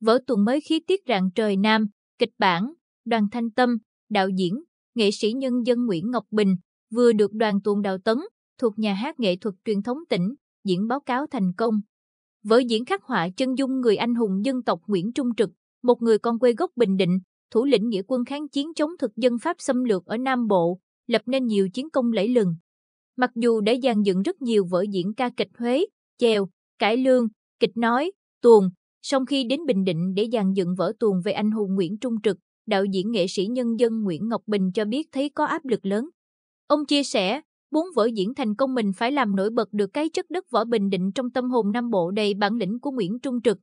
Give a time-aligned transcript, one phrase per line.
[0.00, 1.86] Vở tuồng mới khí tiết rạng trời Nam,
[2.18, 2.72] kịch bản,
[3.04, 3.78] đoàn thanh tâm,
[4.10, 4.62] đạo diễn,
[4.94, 6.56] nghệ sĩ nhân dân Nguyễn Ngọc Bình,
[6.90, 8.16] vừa được đoàn tuồng Đào Tấn,
[8.58, 10.34] thuộc nhà hát nghệ thuật truyền thống tỉnh,
[10.64, 11.74] diễn báo cáo thành công.
[12.44, 15.50] Vở diễn khắc họa chân dung người anh hùng dân tộc Nguyễn Trung Trực,
[15.82, 17.18] một người con quê gốc Bình Định,
[17.50, 20.78] thủ lĩnh nghĩa quân kháng chiến chống thực dân Pháp xâm lược ở Nam Bộ,
[21.06, 22.54] lập nên nhiều chiến công lẫy lừng.
[23.16, 25.86] Mặc dù đã dàn dựng rất nhiều vở diễn ca kịch Huế,
[26.18, 27.28] chèo, cải lương,
[27.60, 28.70] kịch nói, tuồng,
[29.02, 32.14] song khi đến Bình Định để dàn dựng vở tuồng về anh hùng Nguyễn Trung
[32.22, 35.64] Trực, đạo diễn nghệ sĩ nhân dân Nguyễn Ngọc Bình cho biết thấy có áp
[35.64, 36.08] lực lớn.
[36.66, 37.40] Ông chia sẻ,
[37.72, 40.64] muốn vở diễn thành công mình phải làm nổi bật được cái chất đất võ
[40.64, 43.58] Bình Định trong tâm hồn Nam Bộ đầy bản lĩnh của Nguyễn Trung Trực.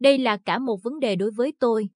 [0.00, 1.88] Đây là cả một vấn đề đối với tôi.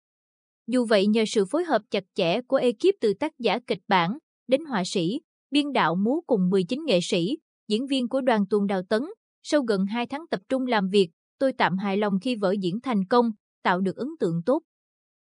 [0.67, 4.17] Dù vậy nhờ sự phối hợp chặt chẽ của ekip từ tác giả kịch bản
[4.48, 7.37] đến họa sĩ, biên đạo múa cùng 19 nghệ sĩ,
[7.68, 9.01] diễn viên của đoàn tuồng Đào Tấn,
[9.43, 12.81] sau gần 2 tháng tập trung làm việc, tôi tạm hài lòng khi vở diễn
[12.81, 13.31] thành công,
[13.63, 14.62] tạo được ấn tượng tốt.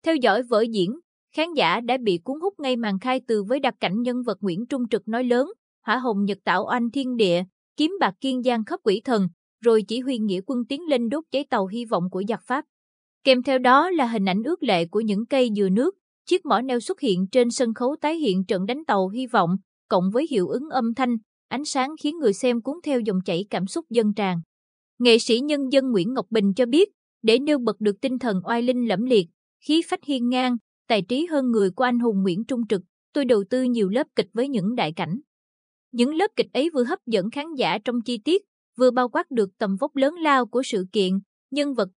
[0.05, 0.99] Theo dõi vở diễn,
[1.35, 4.37] khán giả đã bị cuốn hút ngay màn khai từ với đặc cảnh nhân vật
[4.41, 5.51] Nguyễn Trung Trực nói lớn,
[5.85, 7.43] hỏa hồng nhật tạo oanh thiên địa,
[7.77, 9.27] kiếm bạc kiên giang khắp quỷ thần,
[9.61, 12.65] rồi chỉ huy nghĩa quân tiến lên đốt cháy tàu hy vọng của giặc Pháp.
[13.23, 16.61] Kèm theo đó là hình ảnh ước lệ của những cây dừa nước, chiếc mỏ
[16.61, 19.55] neo xuất hiện trên sân khấu tái hiện trận đánh tàu hy vọng,
[19.87, 21.17] cộng với hiệu ứng âm thanh,
[21.47, 24.41] ánh sáng khiến người xem cuốn theo dòng chảy cảm xúc dân tràn.
[24.99, 26.89] Nghệ sĩ nhân dân Nguyễn Ngọc Bình cho biết,
[27.21, 29.27] để nêu bật được tinh thần oai linh lẫm liệt,
[29.59, 32.81] khí phách hiên ngang, tài trí hơn người của anh hùng Nguyễn Trung Trực,
[33.13, 35.19] tôi đầu tư nhiều lớp kịch với những đại cảnh.
[35.91, 38.43] Những lớp kịch ấy vừa hấp dẫn khán giả trong chi tiết,
[38.77, 41.19] vừa bao quát được tầm vóc lớn lao của sự kiện,
[41.51, 41.89] nhân vật.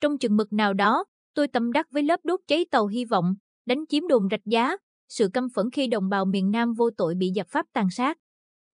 [0.00, 3.34] Trong chừng mực nào đó, tôi tâm đắc với lớp đốt cháy tàu hy vọng,
[3.66, 4.76] đánh chiếm đồn rạch giá,
[5.08, 8.18] sự căm phẫn khi đồng bào miền Nam vô tội bị giặc Pháp tàn sát.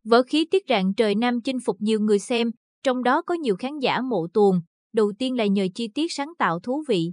[0.05, 2.51] Vở khí tiết rạng trời Nam chinh phục nhiều người xem,
[2.83, 4.61] trong đó có nhiều khán giả mộ tuồng.
[4.93, 7.13] Đầu tiên là nhờ chi tiết sáng tạo thú vị.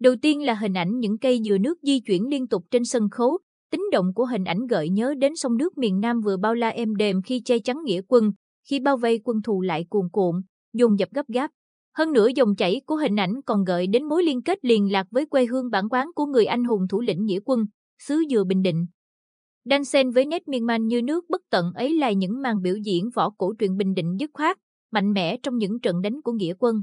[0.00, 3.08] Đầu tiên là hình ảnh những cây dừa nước di chuyển liên tục trên sân
[3.10, 3.38] khấu,
[3.70, 6.68] tính động của hình ảnh gợi nhớ đến sông nước miền Nam vừa bao la
[6.68, 8.32] êm đềm khi che chắn nghĩa quân,
[8.68, 10.42] khi bao vây quân thù lại cuồn cuộn,
[10.74, 11.50] dùng dập gấp gáp.
[11.96, 15.06] Hơn nữa dòng chảy của hình ảnh còn gợi đến mối liên kết liền lạc
[15.10, 17.66] với quê hương bản quán của người anh hùng thủ lĩnh nghĩa quân,
[17.98, 18.86] xứ dừa Bình Định.
[19.64, 22.76] Đan xen với nét miên man như nước bất tận ấy là những màn biểu
[22.76, 24.58] diễn võ cổ truyền Bình Định dứt khoát,
[24.92, 26.82] mạnh mẽ trong những trận đánh của nghĩa quân.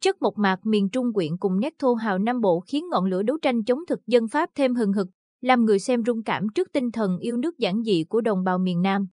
[0.00, 3.22] Chất một mạc miền Trung quyện cùng nét thô hào Nam Bộ khiến ngọn lửa
[3.22, 5.06] đấu tranh chống thực dân Pháp thêm hừng hực,
[5.40, 8.58] làm người xem rung cảm trước tinh thần yêu nước giản dị của đồng bào
[8.58, 9.06] miền Nam.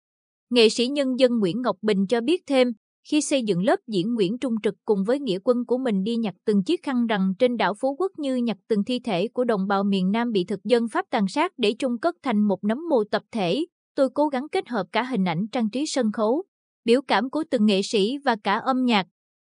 [0.49, 2.67] Nghệ sĩ nhân dân Nguyễn Ngọc Bình cho biết thêm,
[3.09, 6.15] khi xây dựng lớp diễn Nguyễn Trung Trực cùng với nghĩa quân của mình đi
[6.15, 9.43] nhặt từng chiếc khăn rằng trên đảo Phú Quốc như nhặt từng thi thể của
[9.43, 12.63] đồng bào miền Nam bị thực dân Pháp tàn sát để chung cất thành một
[12.63, 13.65] nấm mồ tập thể,
[13.95, 16.43] tôi cố gắng kết hợp cả hình ảnh trang trí sân khấu,
[16.85, 19.07] biểu cảm của từng nghệ sĩ và cả âm nhạc.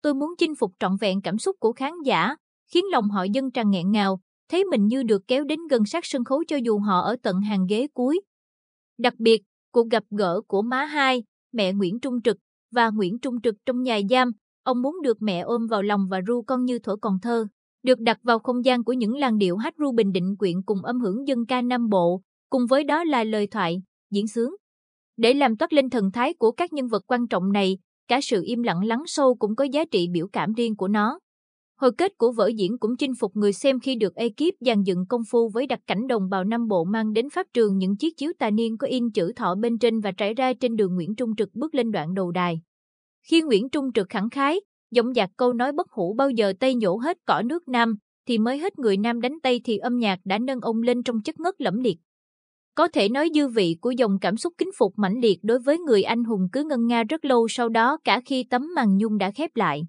[0.02, 2.36] Tôi muốn chinh phục trọn vẹn cảm xúc của khán giả,
[2.72, 6.06] khiến lòng họ dân tràn nghẹn ngào, thấy mình như được kéo đến gần sát
[6.06, 8.20] sân khấu cho dù họ ở tận hàng ghế cuối.
[8.98, 9.42] Đặc biệt,
[9.72, 11.22] cuộc gặp gỡ của má hai,
[11.52, 12.36] mẹ Nguyễn Trung Trực
[12.70, 14.30] và Nguyễn Trung Trực trong nhà giam,
[14.62, 17.46] ông muốn được mẹ ôm vào lòng và ru con như thuở còn thơ,
[17.82, 20.84] được đặt vào không gian của những làn điệu hát ru bình định quyện cùng
[20.84, 22.20] âm hưởng dân ca Nam Bộ,
[22.50, 24.56] cùng với đó là lời thoại, diễn sướng.
[25.16, 27.78] Để làm toát lên thần thái của các nhân vật quan trọng này,
[28.08, 31.18] cả sự im lặng lắng sâu cũng có giá trị biểu cảm riêng của nó.
[31.80, 35.06] Hồi kết của vở diễn cũng chinh phục người xem khi được ekip dàn dựng
[35.08, 38.16] công phu với đặc cảnh đồng bào Nam Bộ mang đến pháp trường những chiếc
[38.16, 41.14] chiếu tà niên có in chữ thọ bên trên và trải ra trên đường Nguyễn
[41.14, 42.60] Trung Trực bước lên đoạn đầu đài.
[43.28, 44.60] Khi Nguyễn Trung Trực khẳng khái,
[44.90, 47.96] giọng dạc câu nói bất hủ bao giờ Tây nhổ hết cỏ nước Nam,
[48.28, 51.22] thì mới hết người Nam đánh Tây thì âm nhạc đã nâng ông lên trong
[51.22, 51.96] chất ngất lẫm liệt.
[52.76, 55.78] Có thể nói dư vị của dòng cảm xúc kính phục mãnh liệt đối với
[55.78, 59.18] người anh hùng cứ ngân nga rất lâu sau đó cả khi tấm màn nhung
[59.18, 59.82] đã khép lại.